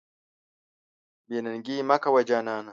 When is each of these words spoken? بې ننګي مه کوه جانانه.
بې 1.27 1.37
ننګي 1.45 1.77
مه 1.89 1.97
کوه 2.03 2.21
جانانه. 2.29 2.69